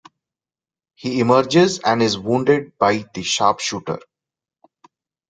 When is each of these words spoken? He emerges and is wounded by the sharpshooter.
He 0.95 1.19
emerges 1.19 1.77
and 1.85 2.01
is 2.01 2.17
wounded 2.17 2.75
by 2.79 3.05
the 3.13 3.21
sharpshooter. 3.21 3.99